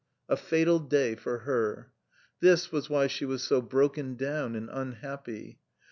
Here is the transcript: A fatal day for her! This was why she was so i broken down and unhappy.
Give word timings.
A 0.27 0.35
fatal 0.35 0.79
day 0.79 1.13
for 1.13 1.37
her! 1.41 1.91
This 2.39 2.71
was 2.71 2.89
why 2.89 3.05
she 3.05 3.23
was 3.23 3.43
so 3.43 3.59
i 3.59 3.65
broken 3.65 4.15
down 4.15 4.55
and 4.55 4.67
unhappy. 4.67 5.59